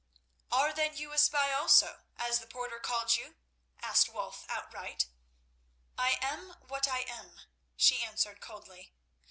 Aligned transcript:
"Are 0.51 0.73
then 0.73 0.97
you 0.97 1.11
a 1.11 1.19
spy 1.19 1.53
also, 1.53 2.05
as 2.17 2.39
the 2.39 2.47
porter 2.47 2.79
called 2.79 3.15
you?" 3.15 3.35
asked 3.83 4.09
Wulf 4.11 4.47
outright. 4.49 5.05
"I 5.95 6.17
am 6.23 6.53
what 6.67 6.87
I 6.87 7.01
am," 7.01 7.41
she 7.75 8.01
answered 8.01 8.41
coldly. 8.41 8.95